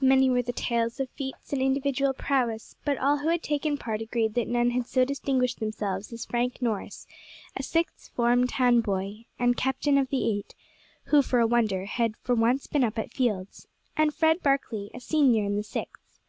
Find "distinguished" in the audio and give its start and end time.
5.04-5.60